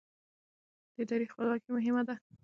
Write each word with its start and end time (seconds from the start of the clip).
د 0.93 0.95
ادارو 1.01 1.31
خپلواکي 1.31 1.69
مهمه 1.75 2.01
ده 2.07 2.15